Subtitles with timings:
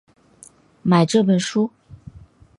[0.81, 1.69] 买这本书